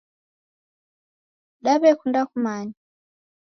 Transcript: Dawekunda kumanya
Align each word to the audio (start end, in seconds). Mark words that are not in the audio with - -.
Dawekunda 1.63 2.19
kumanya 2.29 2.75